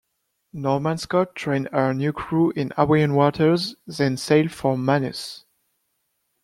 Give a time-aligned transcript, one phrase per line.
[0.53, 5.45] "Norman Scott" trained her new crew in Hawaiian waters, then sailed for Manus.